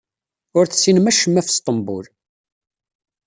[0.57, 2.05] Ur tessinem acemma ɣef Sṭembul.